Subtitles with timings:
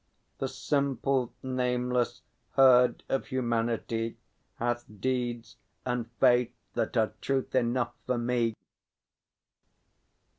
[0.39, 4.17] The simple nameless herd of Humanity
[4.55, 8.55] Hath deeds and faith that are truth enough for me!